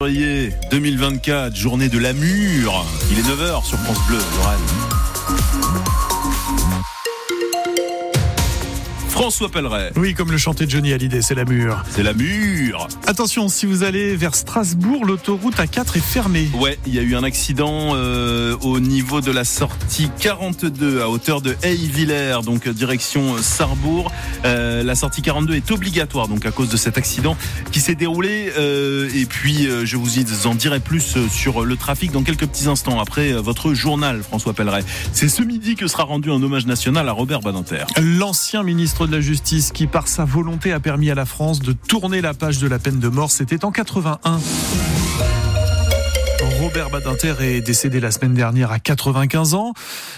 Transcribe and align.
février 0.00 0.52
2024, 0.70 1.56
journée 1.56 1.88
de 1.88 1.98
la 1.98 2.12
mûre. 2.12 2.84
Il 3.10 3.18
est 3.18 3.22
9h 3.22 3.64
sur 3.64 3.76
France 3.78 3.98
Bleu, 4.06 4.18
Lorraine. 4.36 6.07
François 9.28 9.50
Pelleret. 9.50 9.92
Oui, 9.96 10.14
comme 10.14 10.32
le 10.32 10.38
chantait 10.38 10.66
Johnny 10.66 10.90
Hallyday, 10.94 11.20
c'est 11.20 11.34
la 11.34 11.44
mûre. 11.44 11.84
C'est 11.90 12.02
la 12.02 12.14
mûre. 12.14 12.88
Attention, 13.06 13.50
si 13.50 13.66
vous 13.66 13.82
allez 13.82 14.16
vers 14.16 14.34
Strasbourg, 14.34 15.04
l'autoroute 15.04 15.56
A4 15.56 15.98
est 15.98 16.00
fermée. 16.00 16.48
Ouais, 16.54 16.78
il 16.86 16.94
y 16.94 16.98
a 16.98 17.02
eu 17.02 17.14
un 17.14 17.22
accident 17.22 17.90
euh, 17.94 18.56
au 18.62 18.80
niveau 18.80 19.20
de 19.20 19.30
la 19.30 19.44
sortie 19.44 20.08
42 20.18 21.02
à 21.02 21.10
hauteur 21.10 21.42
de 21.42 21.54
Hey-Villers, 21.62 22.38
donc 22.42 22.66
euh, 22.66 22.72
direction 22.72 23.34
euh, 23.34 23.42
Sarrebourg. 23.42 24.10
Euh, 24.46 24.82
la 24.82 24.94
sortie 24.94 25.20
42 25.20 25.56
est 25.56 25.70
obligatoire, 25.72 26.26
donc 26.26 26.46
à 26.46 26.50
cause 26.50 26.70
de 26.70 26.78
cet 26.78 26.96
accident 26.96 27.36
qui 27.70 27.80
s'est 27.80 27.96
déroulé. 27.96 28.50
Euh, 28.56 29.10
et 29.14 29.26
puis, 29.26 29.68
je 29.84 29.96
vous 29.98 30.46
en 30.46 30.54
dirai 30.54 30.80
plus 30.80 31.18
sur 31.30 31.66
le 31.66 31.76
trafic 31.76 32.12
dans 32.12 32.22
quelques 32.22 32.46
petits 32.46 32.66
instants 32.66 32.98
après 32.98 33.34
votre 33.34 33.74
journal, 33.74 34.22
François 34.22 34.54
Pelleret. 34.54 34.84
C'est 35.12 35.28
ce 35.28 35.42
midi 35.42 35.74
que 35.74 35.86
sera 35.86 36.04
rendu 36.04 36.30
un 36.30 36.42
hommage 36.42 36.64
national 36.64 37.06
à 37.10 37.12
Robert 37.12 37.40
Badinter. 37.40 37.84
L'ancien 38.00 38.62
ministre 38.62 39.06
de 39.06 39.12
la 39.12 39.17
Justice 39.20 39.72
qui, 39.72 39.86
par 39.86 40.08
sa 40.08 40.24
volonté, 40.24 40.72
a 40.72 40.80
permis 40.80 41.10
à 41.10 41.14
la 41.14 41.26
France 41.26 41.60
de 41.60 41.72
tourner 41.72 42.20
la 42.20 42.34
page 42.34 42.58
de 42.58 42.68
la 42.68 42.78
peine 42.78 42.98
de 42.98 43.08
mort. 43.08 43.30
C'était 43.30 43.64
en 43.64 43.70
81. 43.70 44.38
Robert 46.60 46.90
Badinter 46.90 47.34
est 47.40 47.60
décédé 47.60 48.00
la 48.00 48.10
semaine 48.10 48.34
dernière 48.34 48.72
à 48.72 48.78
95 48.78 49.54
ans. 49.54 49.72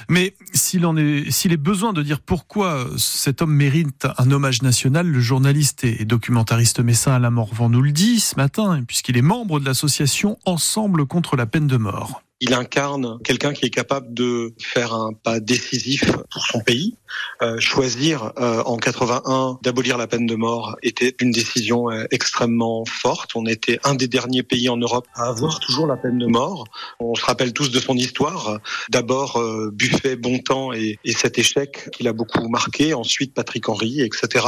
Mais 0.08 0.34
s'il 0.52 0.86
en 0.86 0.96
est, 0.96 1.30
s'il 1.30 1.52
est 1.52 1.58
besoin 1.58 1.92
de 1.92 2.02
dire 2.02 2.20
pourquoi 2.20 2.86
cet 2.96 3.42
homme 3.42 3.52
mérite 3.52 4.06
un 4.16 4.30
hommage 4.30 4.62
national, 4.62 5.06
le 5.06 5.20
journaliste 5.20 5.84
et 5.84 6.04
documentariste 6.04 6.80
messin 6.80 7.12
Alain 7.12 7.30
Morvan 7.30 7.68
nous 7.68 7.82
le 7.82 7.92
dit 7.92 8.20
ce 8.20 8.36
matin, 8.36 8.82
puisqu'il 8.86 9.16
est 9.16 9.22
membre 9.22 9.60
de 9.60 9.66
l'association 9.66 10.38
Ensemble 10.46 11.06
contre 11.06 11.36
la 11.36 11.46
peine 11.46 11.66
de 11.66 11.76
mort. 11.76 12.22
Il 12.42 12.54
incarne 12.54 13.18
quelqu'un 13.22 13.52
qui 13.52 13.66
est 13.66 13.70
capable 13.70 14.14
de 14.14 14.54
faire 14.58 14.94
un 14.94 15.12
pas 15.12 15.40
décisif 15.40 16.10
pour 16.30 16.46
son 16.46 16.60
pays. 16.60 16.96
Euh, 17.42 17.60
choisir 17.60 18.32
euh, 18.38 18.62
en 18.64 18.78
81 18.78 19.58
d'abolir 19.62 19.98
la 19.98 20.06
peine 20.06 20.24
de 20.24 20.34
mort 20.36 20.76
était 20.82 21.14
une 21.20 21.32
décision 21.32 21.90
euh, 21.90 22.04
extrêmement 22.10 22.86
forte. 22.86 23.32
On 23.34 23.44
était 23.44 23.78
un 23.84 23.94
des 23.94 24.08
derniers 24.08 24.42
pays 24.42 24.70
en 24.70 24.78
Europe 24.78 25.06
à 25.14 25.28
avoir 25.28 25.60
toujours 25.60 25.86
la 25.86 25.98
peine 25.98 26.16
de 26.16 26.26
mort. 26.26 26.64
On 26.98 27.14
se 27.14 27.24
rappelle 27.26 27.52
tous 27.52 27.70
de 27.70 27.78
son 27.78 27.94
histoire. 27.94 28.58
D'abord 28.88 29.36
euh, 29.36 29.70
Buffet, 29.70 30.16
Bontemps 30.16 30.72
et, 30.72 30.98
et 31.04 31.12
cet 31.12 31.38
échec 31.38 31.90
qu'il 31.90 32.08
a 32.08 32.14
beaucoup 32.14 32.48
marqué. 32.48 32.94
Ensuite 32.94 33.34
Patrick 33.34 33.68
Henry, 33.68 34.00
etc. 34.00 34.46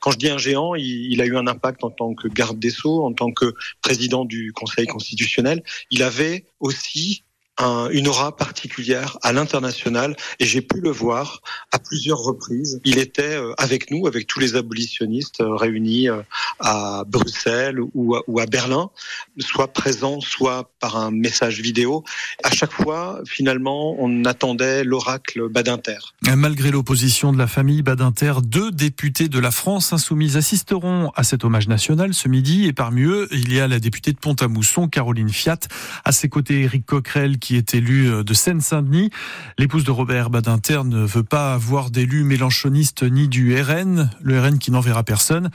Quand 0.00 0.10
je 0.10 0.16
dis 0.16 0.30
un 0.30 0.38
géant, 0.38 0.74
il, 0.74 1.12
il 1.12 1.20
a 1.20 1.26
eu 1.26 1.36
un 1.36 1.46
impact 1.46 1.84
en 1.84 1.90
tant 1.90 2.14
que 2.14 2.28
garde 2.28 2.58
des 2.58 2.70
sceaux, 2.70 3.04
en 3.04 3.12
tant 3.12 3.30
que 3.30 3.52
président 3.82 4.24
du 4.24 4.54
Conseil 4.54 4.86
constitutionnel. 4.86 5.62
Il 5.90 6.02
avait 6.02 6.46
aussi 6.60 7.24
un, 7.58 7.88
une 7.90 8.08
aura 8.08 8.36
particulière 8.36 9.18
à 9.22 9.32
l'international 9.32 10.16
et 10.40 10.46
j'ai 10.46 10.60
pu 10.60 10.80
le 10.80 10.90
voir 10.90 11.40
à 11.72 11.78
plusieurs 11.78 12.18
reprises. 12.18 12.80
Il 12.84 12.98
était 12.98 13.36
euh, 13.36 13.52
avec 13.58 13.90
nous, 13.90 14.06
avec 14.06 14.26
tous 14.26 14.40
les 14.40 14.56
abolitionnistes 14.56 15.40
euh, 15.40 15.54
réunis 15.54 16.08
euh, 16.08 16.22
à 16.60 17.04
Bruxelles 17.06 17.80
ou 17.94 18.16
à, 18.16 18.22
ou 18.26 18.40
à 18.40 18.46
Berlin, 18.46 18.90
soit 19.38 19.72
présent, 19.72 20.20
soit 20.20 20.70
par 20.80 20.96
un 20.96 21.10
message 21.10 21.60
vidéo. 21.60 22.04
À 22.42 22.50
chaque 22.50 22.72
fois, 22.72 23.20
finalement, 23.26 23.96
on 23.98 24.24
attendait 24.24 24.84
l'oracle 24.84 25.48
Badinter. 25.48 25.98
Malgré 26.22 26.70
l'opposition 26.70 27.32
de 27.32 27.38
la 27.38 27.46
famille 27.46 27.82
Badinter, 27.82 28.34
deux 28.42 28.70
députés 28.70 29.28
de 29.28 29.38
la 29.38 29.50
France 29.50 29.92
insoumise 29.92 30.36
assisteront 30.36 31.10
à 31.14 31.24
cet 31.24 31.44
hommage 31.44 31.68
national 31.68 32.14
ce 32.14 32.28
midi 32.28 32.66
et 32.66 32.72
parmi 32.72 33.02
eux, 33.02 33.28
il 33.32 33.52
y 33.52 33.60
a 33.60 33.68
la 33.68 33.78
députée 33.78 34.12
de 34.12 34.18
Pont-à-Mousson, 34.18 34.88
Caroline 34.88 35.28
Fiat. 35.28 35.60
À 36.04 36.12
ses 36.12 36.28
côtés, 36.28 36.62
Éric 36.62 36.86
Coquerel, 36.86 37.38
qui 37.46 37.54
est 37.54 37.74
élu 37.74 38.24
de 38.24 38.34
Seine-Saint-Denis. 38.34 39.10
L'épouse 39.56 39.84
de 39.84 39.92
Robert 39.92 40.30
Badinter 40.30 40.82
ne 40.84 41.04
veut 41.04 41.22
pas 41.22 41.54
avoir 41.54 41.92
d'élu 41.92 42.24
mélanchoniste 42.24 43.04
ni 43.04 43.28
du 43.28 43.54
RN, 43.54 44.10
le 44.20 44.40
RN 44.40 44.58
qui 44.58 44.72
n'enverra 44.72 45.04
personne. 45.04 45.50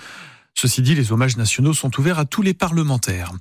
Ceci 0.54 0.82
dit, 0.82 0.96
les 0.96 1.12
hommages 1.12 1.36
nationaux 1.36 1.74
sont 1.74 1.92
ouverts 2.00 2.18
à 2.18 2.24
tous 2.24 2.42
les 2.42 2.54
parlementaires. 2.54 3.34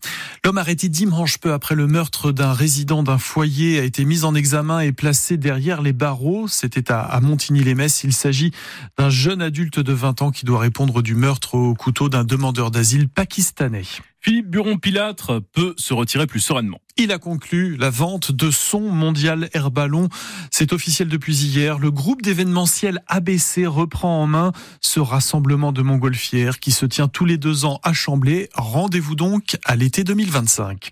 L'homme 0.44 0.58
arrêté 0.58 0.88
dimanche 0.88 1.38
peu 1.38 1.52
après 1.52 1.76
le 1.76 1.86
meurtre 1.86 2.32
d'un 2.32 2.52
résident 2.52 3.04
d'un 3.04 3.19
foyer 3.19 3.78
a 3.78 3.84
été 3.84 4.04
mis 4.04 4.24
en 4.24 4.34
examen 4.34 4.80
et 4.80 4.91
placé 4.91 5.36
derrière 5.36 5.80
les 5.80 5.92
barreaux. 5.92 6.48
C'était 6.48 6.91
à 6.91 7.20
Montigny-les-Messes. 7.20 8.03
Il 8.03 8.12
s'agit 8.12 8.50
d'un 8.98 9.10
jeune 9.10 9.42
adulte 9.42 9.78
de 9.78 9.92
20 9.92 10.22
ans 10.22 10.30
qui 10.32 10.44
doit 10.44 10.58
répondre 10.58 11.03
du 11.03 11.14
meurtre 11.14 11.54
au 11.54 11.74
couteau 11.74 12.08
d'un 12.08 12.24
demandeur 12.24 12.72
d'asile 12.72 13.08
pakistanais. 13.08 13.84
Philippe 14.22 14.50
Buron-Pilâtre 14.50 15.41
peut 15.53 15.72
se 15.78 15.94
retirer 15.94 16.26
plus 16.26 16.41
sereinement. 16.41 16.81
Il 16.98 17.12
a 17.12 17.19
conclu 17.19 17.76
la 17.76 17.88
vente 17.88 18.31
de 18.32 18.50
son 18.50 18.81
mondial 18.81 19.48
Air 19.54 19.70
Ballon. 19.70 20.10
C'est 20.50 20.75
officiel 20.75 21.08
depuis 21.08 21.34
hier. 21.34 21.78
Le 21.78 21.91
groupe 21.91 22.20
d'événementiel 22.20 23.03
ABC 23.06 23.66
reprend 23.66 24.20
en 24.22 24.26
main 24.26 24.53
ce 24.82 25.00
rassemblement 25.00 25.72
de 25.72 25.80
montgolfières 25.80 26.60
qui 26.60 26.72
se 26.72 26.84
tient 26.84 27.09
tous 27.09 27.25
les 27.25 27.38
deux 27.38 27.64
ans 27.64 27.80
à 27.82 27.94
Chamblay. 27.94 28.50
Rendez-vous 28.54 29.14
donc 29.14 29.56
à 29.64 29.76
l'été 29.76 30.04
2025. 30.04 30.91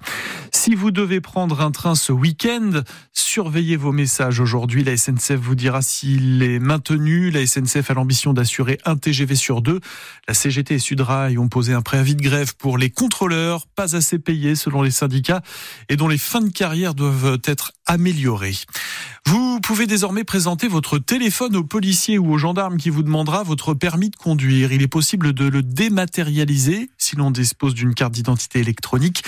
Si 0.50 0.75
vous 0.75 0.91
devez 0.91 1.21
prendre 1.21 1.61
un 1.61 1.71
train 1.71 1.94
ce 1.94 2.12
week-end, 2.12 2.71
surveillez 3.12 3.77
vos 3.77 3.93
messages. 3.93 4.41
Aujourd'hui, 4.41 4.84
la 4.84 4.97
SNCF 4.97 5.34
vous 5.34 5.55
dira 5.55 5.83
s'il 5.83 6.43
est 6.43 6.59
maintenu. 6.59 7.31
La 7.31 7.47
SNCF 7.47 7.91
a 7.91 7.94
l'ambition 7.94 8.33
d'assurer 8.33 8.78
un 8.87 8.97
TGV 8.97 9.34
sur 9.34 9.61
deux. 9.61 9.81
La 10.27 10.33
CGT 10.33 10.77
et 10.77 10.78
Sudrail 10.78 11.37
ont 11.37 11.49
posé 11.49 11.75
un 11.75 11.83
préavis 11.83 12.15
de 12.17 12.22
grève 12.22 12.56
pour 12.56 12.78
les 12.78 12.88
pas 13.75 13.97
assez 13.97 14.19
payés 14.19 14.55
selon 14.55 14.83
les 14.83 14.91
syndicats 14.91 15.43
et 15.89 15.97
dont 15.97 16.09
les 16.09 16.19
fins 16.19 16.41
de 16.41 16.51
carrière 16.51 16.95
doivent 16.95 17.41
être 17.45 17.73
améliorées. 17.88 18.54
Vous 19.26 19.60
pouvez 19.60 19.87
désormais 19.87 20.25
présenter 20.25 20.69
votre 20.69 20.99
téléphone 20.99 21.54
au 21.56 21.62
policier 21.62 22.16
ou 22.16 22.32
au 22.32 22.38
gendarme 22.38 22.78
qui 22.78 22.88
vous 22.88 23.03
demandera 23.03 23.43
votre 23.43 23.75
permis 23.75 24.09
de 24.09 24.16
conduire. 24.16 24.72
Il 24.72 24.81
est 24.81 24.88
possible 24.88 25.34
de 25.34 25.47
le 25.47 25.62
dématérialiser 25.62 26.88
si 26.97 27.16
l'on 27.16 27.31
dispose 27.31 27.75
d'une 27.75 27.94
carte 27.94 28.12
d'identité 28.12 28.60
électronique. 28.60 29.22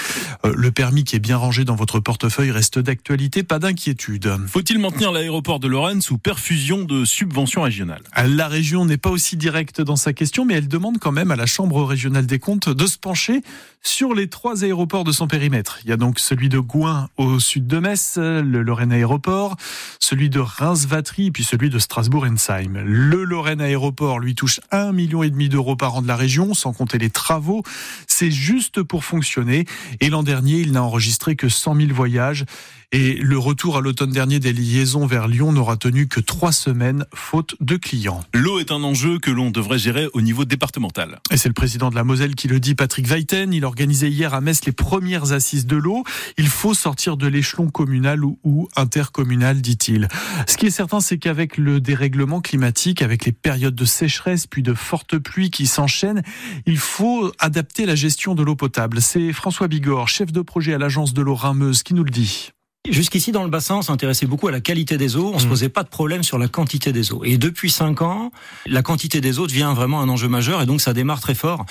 Euh, 0.47 0.55
le 0.57 0.71
permis 0.71 1.05
qui 1.05 1.17
est 1.17 1.21
bien 1.21 1.37
rangé 1.37 1.65
dans 1.65 1.75
votre 1.75 2.01
portefeuille 2.01 2.51
reste 2.51 2.79
d'actualité, 2.79 3.43
pas 3.43 3.59
d'inquiétude. 3.59 4.33
Faut-il 4.47 4.79
maintenir 4.79 5.13
l'aéroport 5.13 5.61
de 5.61 5.69
Lorraine 5.69 6.01
sous 6.01 6.17
perfusion 6.17 6.85
de 6.85 7.05
subventions 7.05 7.63
régionales? 7.63 8.03
La 8.27 8.49
région 8.49 8.87
n'est 8.87 8.97
pas 8.97 9.11
aussi 9.11 9.37
directe 9.37 9.83
dans 9.83 9.97
sa 9.97 10.15
question, 10.15 10.47
mais 10.47 10.55
elle 10.55 10.69
demande 10.69 10.99
quand 10.99 11.13
même 11.13 11.31
à 11.31 11.37
la 11.37 11.47
Chambre 11.47 11.85
régionale 11.85 12.27
des 12.27 12.39
comptes 12.39 12.71
de 12.71 12.87
se 12.87 12.97
pencher 12.97 13.43
sur 13.83 14.15
les 14.15 14.29
trois 14.29 14.65
aéroports 14.65 15.05
de 15.05 15.13
son 15.13 15.27
périmètre. 15.27 15.79
Il 15.85 15.91
y 15.91 15.93
a 15.93 15.97
donc 15.97 16.19
celui 16.19 16.49
de 16.49 16.59
Gouin 16.59 17.09
au 17.17 17.39
sud 17.39 17.67
de 17.67 17.79
Metz, 17.79 18.19
le 18.51 18.63
Lorraine 18.63 18.93
Aéroport, 18.93 19.57
celui 19.99 20.31
de 20.31 20.41
Reims-Vatry, 20.41 21.31
puis 21.31 21.45
celui 21.45 21.71
de 21.71 21.79
Strasbourg-Ensheim. 21.79 22.83
Le 22.85 23.25
Lorraine 23.25 23.61
Aéroport 23.61 24.19
lui 24.19 24.35
touche 24.35 24.61
un 24.71 24.93
million 24.93 25.23
et 25.23 25.31
demi 25.31 25.49
d'euros 25.49 25.77
par 25.77 25.97
an 25.97 26.03
de 26.03 26.09
la 26.09 26.17
région, 26.17 26.55
sans 26.55 26.73
compter 26.73 26.99
les 26.99 27.11
travaux. 27.11 27.63
C'est 28.07 28.31
juste 28.31 28.83
pour 28.83 29.05
fonctionner. 29.05 29.67
Et 30.01 30.11
l'an 30.11 30.23
dernier, 30.23 30.59
il 30.61 30.73
n'a 30.73 30.83
enregistré 30.83 31.37
que 31.37 31.49
100 31.49 31.77
000 31.77 31.89
voyages. 31.95 32.45
Et 32.93 33.15
le 33.15 33.39
retour 33.39 33.77
à 33.77 33.81
l'automne 33.81 34.11
dernier 34.11 34.41
des 34.41 34.53
liaisons 34.53 35.07
vers 35.07 35.29
Lyon 35.29 35.53
n'aura 35.53 35.77
tenu 35.77 36.09
que 36.09 36.19
trois 36.19 36.51
semaines, 36.51 37.05
faute 37.15 37.55
de 37.61 37.77
clients. 37.77 38.25
L'eau 38.35 38.59
est 38.59 38.73
un 38.73 38.83
enjeu 38.83 39.21
que 39.21 39.31
l'on 39.31 39.53
devrait 39.53 39.79
gérer 39.79 40.09
au 40.13 40.21
niveau 40.21 40.45
départemental. 40.45 41.21
Et 41.31 41.37
c'est 41.37 41.49
le 41.49 41.55
président 41.55 41.91
de 41.91 41.95
la 41.95 42.03
Moselle 42.03 42.35
qui 42.35 42.49
le 42.49 42.59
dit, 42.59 42.75
Patrick 42.75 43.07
Weiten. 43.07 43.53
Il 43.53 43.65
organisait 43.65 44.11
hier 44.11 44.35
à 44.35 44.41
Metz 44.41 44.65
les 44.67 44.73
premières 44.73 45.31
assises 45.31 45.67
de 45.67 45.77
l'eau. 45.77 46.03
Il 46.37 46.49
faut 46.49 46.75
sortir 46.75 47.17
de 47.17 47.29
l'échelon 47.29 47.71
communal 47.71 48.25
ou, 48.25 48.41
ou 48.43 48.69
intercommunal, 48.75 49.61
dit-il. 49.61 50.09
Ce 50.49 50.57
qui 50.57 50.67
est 50.67 50.71
certain, 50.71 50.99
c'est 50.99 51.19
qu'avec 51.19 51.59
le 51.59 51.81
dérèglement 51.81 52.41
climatique, 52.41 53.03
avec 53.03 53.25
les 53.25 53.33
périodes 53.33 53.77
de 53.77 53.85
sécheresse 53.85 54.49
puis 54.49 54.65
de 54.65 54.75
fortes 54.75 55.17
pluies 55.17 55.51
qui 55.51 55.69
s'enchaînent, 55.69 56.23
il 56.67 56.79
faut 56.79 57.31
adapter 57.39 57.87
la 57.87 57.95
gestion 57.95 58.35
de 58.35 58.43
l'eau 58.43 58.57
potable. 58.57 59.01
C'est 59.01 59.33
François 59.33 59.69
Bigorre, 59.69 60.09
chef 60.09 60.33
de 60.33 60.41
projet 60.41 60.75
à 60.75 60.79
l'agence 60.79 61.15
de 61.15 61.23
l'eau 61.23 61.37
Rameuse, 61.37 61.85
qui 61.85 61.95
nous 61.95 62.03
le 62.03 62.11
dit. 62.11 62.51
Jusqu'ici, 62.89 63.31
dans 63.31 63.45
le 63.45 63.51
bassin, 63.51 63.77
on 63.77 63.83
s'intéressait 63.83 64.25
beaucoup 64.25 64.49
à 64.49 64.51
la 64.51 64.61
qualité 64.61 64.97
des 64.97 65.17
eaux. 65.17 65.33
On 65.35 65.39
se 65.39 65.47
posait 65.47 65.69
pas 65.69 65.83
de 65.83 65.89
problème 65.89 66.23
sur 66.23 66.39
la 66.39 66.49
quantité 66.49 66.93
des 66.93 67.13
eaux. 67.13 67.23
Et 67.25 67.37
depuis 67.37 67.71
cinq 67.71 68.01
ans, 68.01 68.33
la 68.67 68.83
quantité 68.83 69.21
des 69.21 69.39
eaux 69.39 69.47
devient 69.47 69.73
vraiment 69.77 70.01
un 70.01 70.09
enjeu 70.09 70.29
majeur. 70.29 70.63
Et 70.63 70.67
donc, 70.67 70.81
ça 70.81 70.95
démarre 70.95 71.21
très 71.21 71.35
fort. 71.35 71.67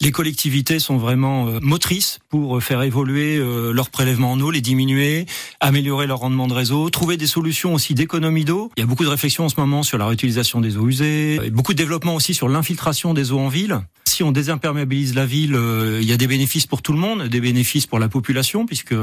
Les 0.00 0.10
collectivités 0.10 0.78
sont 0.78 0.96
vraiment 0.96 1.48
euh, 1.48 1.58
motrices 1.60 2.18
pour 2.30 2.62
faire 2.62 2.82
évoluer 2.82 3.36
euh, 3.36 3.72
leur 3.72 3.90
prélèvement 3.90 4.32
en 4.32 4.40
eau, 4.40 4.50
les 4.50 4.62
diminuer, 4.62 5.26
améliorer 5.60 6.06
leur 6.06 6.20
rendement 6.20 6.48
de 6.48 6.54
réseau, 6.54 6.88
trouver 6.88 7.18
des 7.18 7.26
solutions 7.26 7.74
aussi 7.74 7.92
d'économie 7.92 8.46
d'eau. 8.46 8.72
Il 8.78 8.80
y 8.80 8.84
a 8.84 8.86
beaucoup 8.86 9.04
de 9.04 9.10
réflexions 9.10 9.44
en 9.44 9.48
ce 9.50 9.60
moment 9.60 9.82
sur 9.82 9.98
la 9.98 10.06
réutilisation 10.06 10.62
des 10.62 10.78
eaux 10.78 10.88
usées, 10.88 11.40
et 11.44 11.50
beaucoup 11.50 11.74
de 11.74 11.78
développement 11.78 12.14
aussi 12.14 12.32
sur 12.32 12.48
l'infiltration 12.48 13.12
des 13.12 13.32
eaux 13.32 13.38
en 13.38 13.48
ville. 13.48 13.80
Si 14.06 14.22
on 14.22 14.32
désimperméabilise 14.32 15.14
la 15.14 15.26
ville, 15.26 15.54
euh, 15.54 15.98
il 16.00 16.08
y 16.08 16.12
a 16.12 16.16
des 16.16 16.26
bénéfices 16.26 16.66
pour 16.66 16.80
tout 16.80 16.94
le 16.94 16.98
monde, 16.98 17.28
des 17.28 17.40
bénéfices 17.40 17.86
pour 17.86 17.98
la 17.98 18.08
population, 18.08 18.64
puisque 18.64 18.94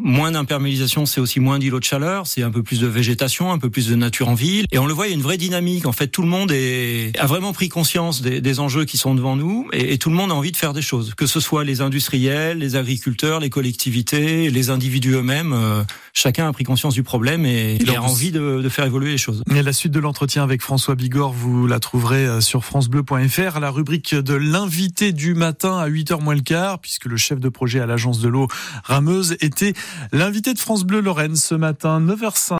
Moins 0.00 0.30
d'imperméabilisation, 0.30 1.06
c'est 1.06 1.20
aussi 1.20 1.40
moins 1.40 1.58
d'îlots 1.58 1.80
de 1.80 1.84
chaleur, 1.84 2.28
c'est 2.28 2.44
un 2.44 2.52
peu 2.52 2.62
plus 2.62 2.78
de 2.78 2.86
végétation, 2.86 3.50
un 3.50 3.58
peu 3.58 3.68
plus 3.68 3.88
de 3.88 3.96
nature 3.96 4.28
en 4.28 4.34
ville. 4.34 4.64
Et 4.70 4.78
on 4.78 4.86
le 4.86 4.94
voit, 4.94 5.08
il 5.08 5.10
y 5.10 5.12
a 5.12 5.16
une 5.16 5.22
vraie 5.22 5.38
dynamique. 5.38 5.86
En 5.86 5.92
fait, 5.92 6.06
tout 6.06 6.22
le 6.22 6.28
monde 6.28 6.52
est, 6.52 7.18
a 7.18 7.26
vraiment 7.26 7.52
pris 7.52 7.68
conscience 7.68 8.22
des, 8.22 8.60
enjeux 8.60 8.84
qui 8.84 8.96
sont 8.96 9.16
devant 9.16 9.34
nous 9.34 9.68
et, 9.72 9.94
et, 9.94 9.98
tout 9.98 10.10
le 10.10 10.14
monde 10.14 10.30
a 10.30 10.34
envie 10.34 10.52
de 10.52 10.56
faire 10.56 10.72
des 10.72 10.82
choses. 10.82 11.14
Que 11.16 11.26
ce 11.26 11.40
soit 11.40 11.64
les 11.64 11.80
industriels, 11.80 12.58
les 12.58 12.76
agriculteurs, 12.76 13.40
les 13.40 13.50
collectivités, 13.50 14.50
les 14.50 14.70
individus 14.70 15.14
eux-mêmes, 15.14 15.52
euh, 15.52 15.82
chacun 16.18 16.48
a 16.48 16.52
pris 16.52 16.64
conscience 16.64 16.94
du 16.94 17.02
problème 17.02 17.46
et 17.46 17.76
il 17.80 17.94
a 17.94 18.02
envie 18.02 18.32
de, 18.32 18.60
de, 18.60 18.68
faire 18.68 18.84
évoluer 18.84 19.12
les 19.12 19.18
choses. 19.18 19.42
Et 19.54 19.62
la 19.62 19.72
suite 19.72 19.92
de 19.92 20.00
l'entretien 20.00 20.42
avec 20.42 20.62
François 20.62 20.94
Bigorre, 20.94 21.32
vous 21.32 21.66
la 21.66 21.78
trouverez 21.78 22.26
euh, 22.26 22.40
sur 22.40 22.64
francebleu.fr, 22.64 23.60
la 23.60 23.70
rubrique 23.70 24.14
de 24.14 24.34
l'invité 24.34 25.12
du 25.12 25.34
matin 25.34 25.78
à 25.78 25.88
8h 25.88 26.22
moins 26.22 26.34
le 26.34 26.40
quart, 26.40 26.80
puisque 26.80 27.06
le 27.06 27.16
chef 27.16 27.38
de 27.38 27.48
projet 27.48 27.80
à 27.80 27.86
l'agence 27.86 28.20
de 28.20 28.28
l'eau 28.28 28.48
rameuse 28.84 29.36
était 29.40 29.74
l'invité 30.12 30.54
de 30.54 30.58
France 30.58 30.84
Bleu 30.84 31.00
Lorraine 31.00 31.36
ce 31.36 31.54
matin, 31.54 32.00
9h05. 32.00 32.54